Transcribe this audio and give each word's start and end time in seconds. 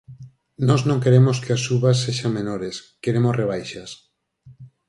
Nós 0.67 0.81
non 0.89 1.01
queremos 1.03 1.37
que 1.43 1.51
as 1.53 1.63
subas 1.67 1.99
sexan 2.05 2.31
menores, 2.37 2.75
¡queremos 3.03 3.37
rebaixas! 3.41 3.89